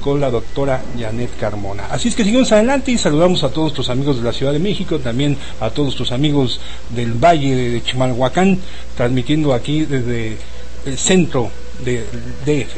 [0.00, 1.86] con la doctora Janet Carmona.
[1.90, 4.60] Así es que seguimos adelante y saludamos a todos nuestros amigos de la Ciudad de
[4.60, 8.60] México, también a todos nuestros amigos del Valle de Chimalhuacán,
[8.96, 10.36] transmitiendo aquí desde
[10.86, 11.50] el centro
[11.84, 12.04] de
[12.44, 12.76] DF.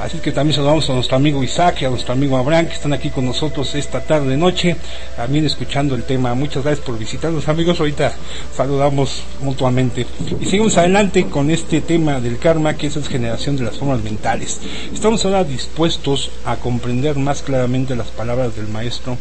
[0.00, 2.92] Así que también saludamos a nuestro amigo Isaac y a nuestro amigo Abraham que están
[2.92, 4.76] aquí con nosotros esta tarde noche,
[5.16, 6.34] también escuchando el tema.
[6.34, 8.12] Muchas gracias por visitarnos amigos, ahorita
[8.56, 10.06] saludamos mutuamente.
[10.40, 14.60] Y seguimos adelante con este tema del karma que es generación de las formas mentales.
[14.92, 19.16] Estamos ahora dispuestos a comprender más claramente las palabras del maestro.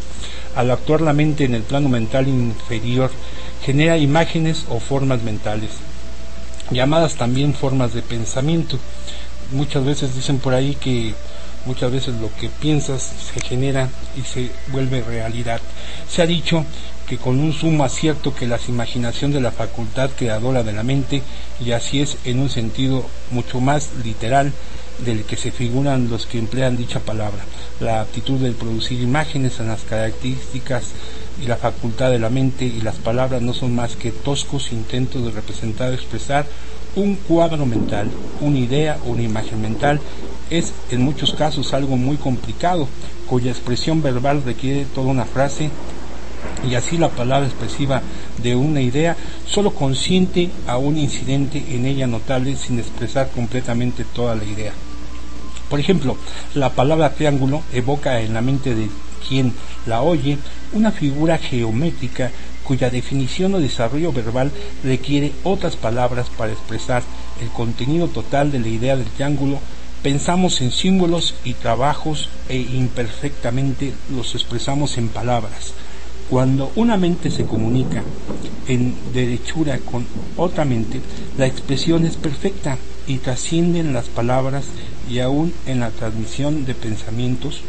[0.56, 3.12] Al actuar la mente en el plano mental inferior,
[3.64, 5.72] genera imágenes o formas mentales,
[6.72, 8.80] llamadas también formas de pensamiento
[9.54, 11.14] muchas veces dicen por ahí que
[11.66, 15.62] muchas veces lo que piensas se genera y se vuelve realidad.
[16.10, 16.66] Se ha dicho
[17.08, 21.22] que con un sumo acierto que la imaginación de la facultad creadora de la mente,
[21.64, 24.52] y así es en un sentido mucho más literal
[25.06, 27.44] del que se figuran los que emplean dicha palabra.
[27.80, 30.84] La aptitud de producir imágenes en las características
[31.42, 35.26] y la facultad de la mente y las palabras no son más que toscos intentos
[35.26, 36.46] de representar o expresar
[36.96, 38.10] un cuadro mental,
[38.40, 40.00] una idea una imagen mental
[40.50, 42.88] es en muchos casos algo muy complicado,
[43.28, 45.72] cuya expresión verbal requiere toda una frase
[46.70, 48.02] y así la palabra expresiva
[48.42, 49.16] de una idea
[49.48, 54.74] solo consiente a un incidente en ella notable sin expresar completamente toda la idea.
[55.70, 56.18] Por ejemplo,
[56.54, 58.90] la palabra triángulo evoca en la mente de
[59.28, 59.54] quien
[59.86, 60.38] la oye
[60.74, 62.32] una figura geométrica
[62.64, 64.52] cuya definición o desarrollo verbal
[64.84, 67.04] requiere otras palabras para expresar
[67.42, 69.60] el contenido total de la idea del triángulo,
[70.02, 75.74] pensamos en símbolos y trabajos e imperfectamente los expresamos en palabras.
[76.30, 78.02] Cuando una mente se comunica
[78.68, 80.06] en derechura con
[80.38, 81.02] otra mente,
[81.38, 84.66] la expresión es perfecta y trascienden las palabras
[85.10, 87.62] y aún en la transmisión de pensamientos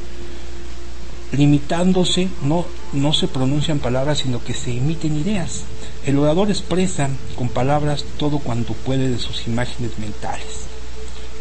[1.34, 5.62] limitándose, no, no se pronuncian palabras, sino que se emiten ideas.
[6.06, 10.66] El orador expresa con palabras todo cuanto puede de sus imágenes mentales,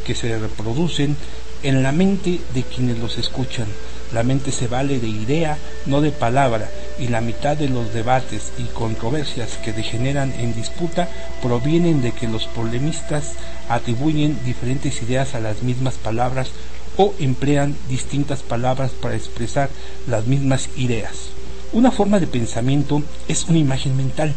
[0.05, 1.17] que se reproducen
[1.63, 3.67] en la mente de quienes los escuchan.
[4.13, 6.69] La mente se vale de idea, no de palabra,
[6.99, 11.09] y la mitad de los debates y controversias que degeneran en disputa
[11.41, 13.31] provienen de que los polemistas
[13.69, 16.49] atribuyen diferentes ideas a las mismas palabras
[16.97, 19.69] o emplean distintas palabras para expresar
[20.07, 21.29] las mismas ideas.
[21.71, 24.33] Una forma de pensamiento es una imagen mental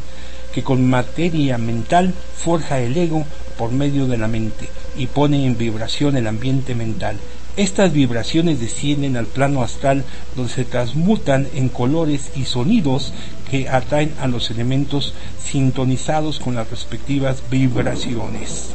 [0.55, 3.27] que con materia mental forja el ego
[3.59, 7.17] por medio de la mente y pone en vibración el ambiente mental.
[7.57, 10.05] Estas vibraciones descienden al plano astral
[10.35, 13.13] donde se transmutan en colores y sonidos
[13.51, 18.71] que atraen a los elementos sintonizados con las respectivas vibraciones.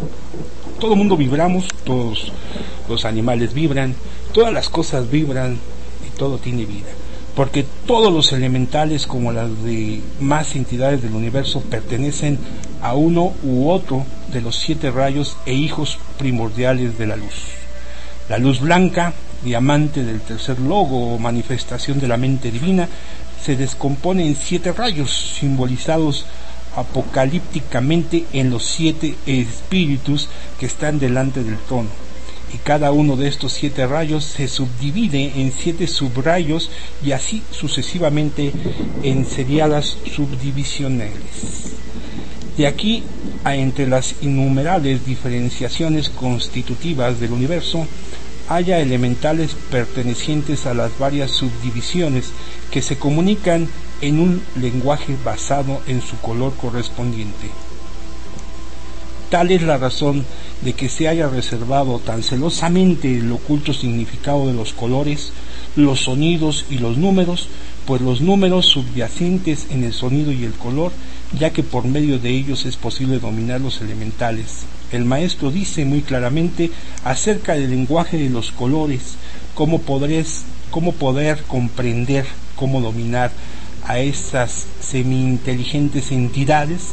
[0.81, 2.31] Todo el mundo vibramos, todos
[2.89, 3.93] los animales vibran,
[4.33, 5.59] todas las cosas vibran
[6.07, 6.89] y todo tiene vida.
[7.35, 12.39] Porque todos los elementales, como las de más entidades del universo, pertenecen
[12.81, 17.35] a uno u otro de los siete rayos e hijos primordiales de la luz.
[18.27, 19.13] La luz blanca,
[19.43, 22.89] diamante del tercer logo o manifestación de la mente divina,
[23.45, 26.25] se descompone en siete rayos simbolizados
[26.75, 31.89] apocalípticamente en los siete espíritus que están delante del trono.
[32.53, 36.69] Y cada uno de estos siete rayos se subdivide en siete subrayos
[37.03, 38.51] y así sucesivamente
[39.03, 41.71] en seriadas subdivisionales.
[42.57, 43.03] De aquí
[43.45, 47.87] a entre las innumerables diferenciaciones constitutivas del universo,
[48.55, 52.31] haya elementales pertenecientes a las varias subdivisiones
[52.69, 53.69] que se comunican
[54.01, 57.49] en un lenguaje basado en su color correspondiente.
[59.29, 60.25] Tal es la razón
[60.61, 65.31] de que se haya reservado tan celosamente el oculto significado de los colores,
[65.77, 67.47] los sonidos y los números,
[67.85, 70.91] pues los números subyacentes en el sonido y el color,
[71.37, 74.63] ya que por medio de ellos es posible dominar los elementales.
[74.91, 76.71] El maestro dice muy claramente
[77.03, 79.15] acerca del lenguaje de los colores,
[79.55, 82.25] cómo, podrés, cómo poder comprender,
[82.55, 83.31] cómo dominar
[83.85, 86.89] a esas semi-inteligentes entidades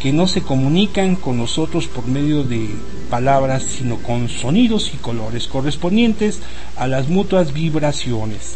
[0.00, 2.68] que no se comunican con nosotros por medio de
[3.10, 6.40] palabras, sino con sonidos y colores correspondientes
[6.76, 8.54] a las mutuas vibraciones.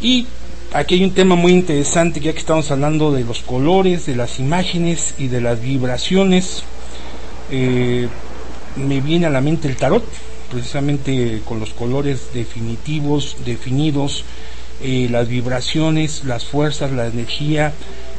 [0.00, 0.26] Y
[0.72, 4.38] aquí hay un tema muy interesante, ya que estamos hablando de los colores, de las
[4.38, 6.62] imágenes y de las vibraciones.
[7.50, 8.08] Eh,
[8.76, 10.04] me viene a la mente el tarot,
[10.50, 14.24] precisamente con los colores definitivos, definidos,
[14.82, 17.72] eh, las vibraciones, las fuerzas, la energía,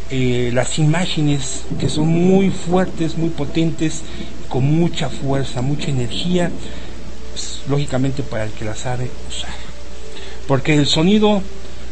[0.09, 4.03] eh, las imágenes que son muy fuertes, muy potentes,
[4.49, 6.51] con mucha fuerza, mucha energía,
[7.31, 9.53] pues, lógicamente para el que la sabe usar.
[10.47, 11.41] Porque el sonido,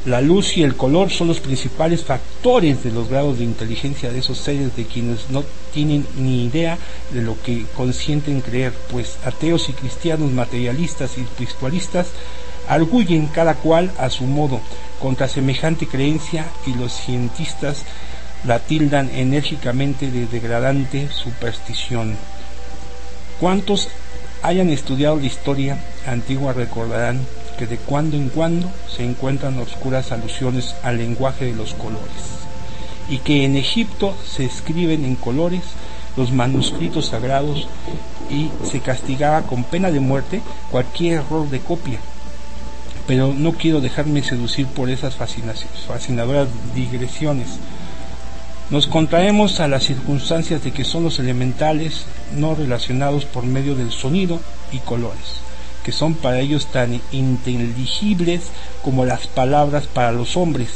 [0.06, 4.20] la luz y el color son los principales factores de los grados de inteligencia de
[4.20, 5.44] esos seres de quienes no
[5.74, 6.78] tienen ni idea
[7.12, 12.08] de lo que consienten creer, pues ateos y cristianos, materialistas y espiritualistas
[12.68, 14.60] arguyen cada cual a su modo
[15.00, 17.84] contra semejante creencia y los cientistas
[18.46, 22.18] la tildan enérgicamente de degradante superstición.
[23.40, 23.88] Cuantos
[24.42, 27.26] hayan estudiado la historia antigua recordarán
[27.58, 32.44] que de cuando en cuando se encuentran oscuras alusiones al lenguaje de los colores,
[33.10, 35.62] y que en Egipto se escriben en colores
[36.16, 37.68] los manuscritos sagrados
[38.30, 40.42] y se castigaba con pena de muerte
[40.72, 42.00] cualquier error de copia.
[43.08, 47.48] Pero no quiero dejarme seducir por esas fascinadoras digresiones.
[48.70, 53.92] Nos contraemos a las circunstancias de que son los elementales no relacionados por medio del
[53.92, 54.40] sonido
[54.72, 55.44] y colores
[55.84, 58.44] que son para ellos tan inteligibles
[58.84, 60.70] como las palabras para los hombres.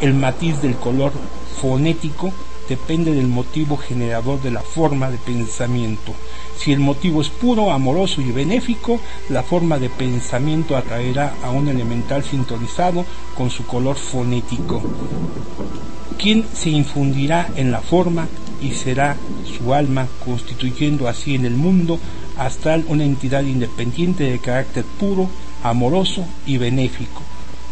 [0.00, 1.12] El matiz del color
[1.60, 2.32] fonético
[2.68, 6.14] depende del motivo generador de la forma de pensamiento.
[6.58, 11.68] Si el motivo es puro, amoroso y benéfico, la forma de pensamiento atraerá a un
[11.68, 13.04] elemental sintonizado
[13.36, 14.82] con su color fonético,
[16.18, 18.28] quien se infundirá en la forma
[18.62, 19.16] y será
[19.58, 21.98] su alma, constituyendo así en el mundo
[22.36, 25.28] astral una entidad independiente de carácter puro,
[25.62, 27.22] amoroso y benéfico.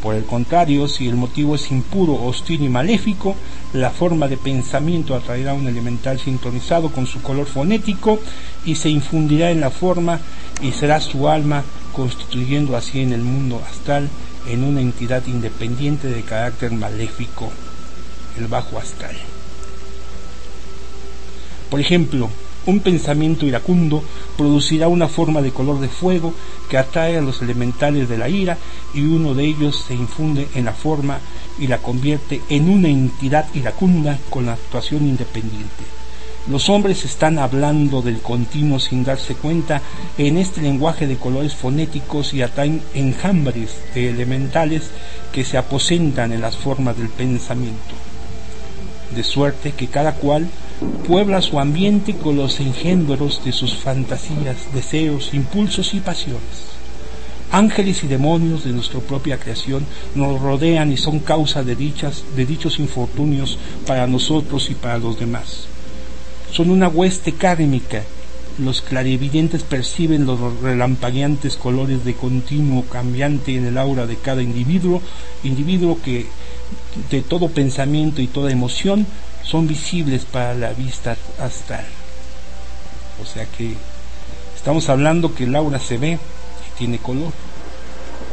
[0.03, 3.37] Por el contrario, si el motivo es impuro, hostil y maléfico,
[3.73, 8.19] la forma de pensamiento atraerá un elemental sintonizado con su color fonético
[8.65, 10.21] y se infundirá en la forma
[10.61, 14.09] y será su alma, constituyendo así en el mundo astral
[14.49, 17.53] en una entidad independiente de carácter maléfico,
[18.39, 19.17] el bajo astral.
[21.71, 22.29] Por ejemplo,
[22.67, 24.03] un pensamiento iracundo
[24.37, 26.33] producirá una forma de color de fuego
[26.69, 28.59] que atrae a los elementales de la ira
[28.95, 31.19] y uno de ellos se infunde en la forma
[31.59, 35.85] y la convierte en una entidad iracunda con la actuación independiente.
[36.49, 39.81] Los hombres están hablando del continuo sin darse cuenta
[40.19, 44.91] en este lenguaje de colores fonéticos y atraen enjambres de elementales
[45.31, 47.95] que se aposentan en las formas del pensamiento.
[49.15, 50.49] De suerte que cada cual
[51.07, 56.73] puebla su ambiente con los engendros de sus fantasías, deseos, impulsos y pasiones.
[57.51, 62.47] Ángeles y demonios de nuestra propia creación nos rodean y son causa de, dichas, de
[62.47, 65.67] dichos infortunios para nosotros y para los demás.
[66.51, 68.05] Son una hueste kármica.
[68.59, 75.03] Los clarividentes perciben los relampagueantes colores de continuo cambiante en el aura de cada individuo,
[75.43, 76.27] individuo que
[77.11, 79.07] de todo pensamiento y toda emoción
[79.45, 81.85] son visibles para la vista astral.
[83.23, 83.75] O sea que
[84.57, 87.33] estamos hablando que el aura se ve y tiene color.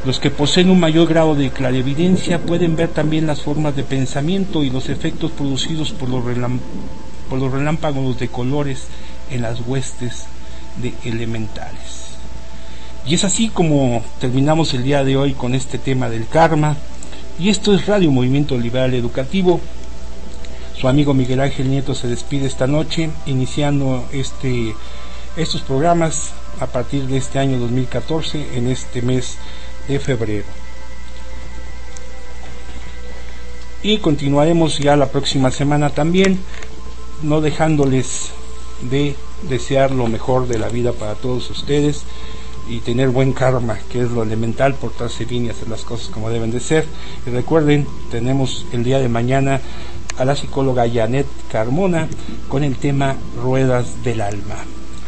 [0.05, 4.63] Los que poseen un mayor grado de clarividencia pueden ver también las formas de pensamiento
[4.63, 6.23] y los efectos producidos por los,
[7.29, 8.85] por los relámpagos de colores
[9.29, 10.25] en las huestes
[10.81, 12.09] de elementales.
[13.05, 16.77] Y es así como terminamos el día de hoy con este tema del karma.
[17.39, 19.59] Y esto es Radio Movimiento Liberal Educativo.
[20.79, 24.73] Su amigo Miguel Ángel Nieto se despide esta noche, iniciando este,
[25.35, 29.35] estos programas a partir de este año 2014, en este mes
[29.89, 30.45] de febrero.
[33.83, 36.39] Y continuaremos ya la próxima semana también,
[37.23, 38.29] no dejándoles
[38.89, 39.17] de
[39.49, 42.03] desear lo mejor de la vida para todos ustedes
[42.69, 46.29] y tener buen karma, que es lo elemental, portarse bien y hacer las cosas como
[46.29, 46.85] deben de ser.
[47.27, 49.59] Y recuerden, tenemos el día de mañana
[50.19, 52.07] a la psicóloga Janet Carmona
[52.47, 54.57] con el tema Ruedas del Alma.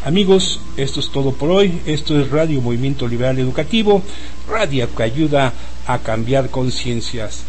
[0.03, 1.79] Amigos, esto es todo por hoy.
[1.85, 4.01] Esto es Radio Movimiento Liberal Educativo,
[4.49, 5.53] radio que ayuda
[5.85, 7.43] a cambiar conciencias.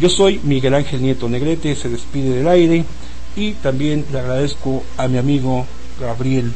[0.00, 2.84] Yo soy Miguel Ángel Nieto Negrete, se despide del aire
[3.36, 5.66] y también le agradezco a mi amigo
[6.00, 6.52] Gabriel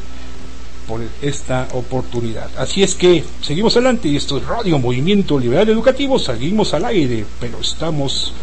[0.87, 2.49] por esta oportunidad.
[2.57, 7.59] Así es que seguimos adelante esto es Radio Movimiento Liberal Educativo, seguimos al aire, pero
[7.59, 8.33] estamos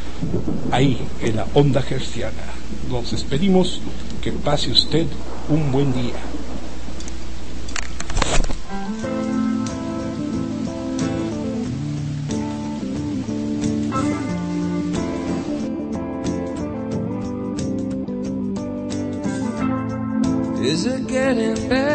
[0.70, 2.42] ahí en la onda gerciana.
[2.90, 3.80] Nos despedimos,
[4.22, 5.06] que pase usted
[5.48, 6.14] un buen día.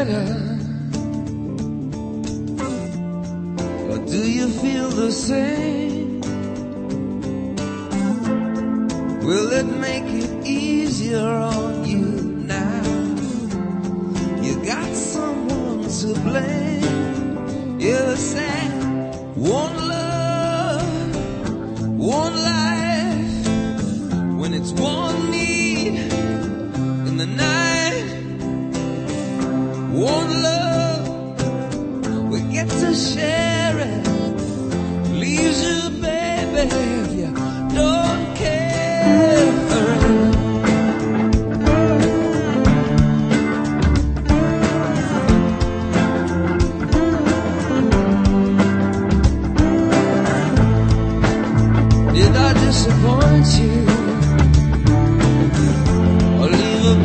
[0.09, 0.48] Better?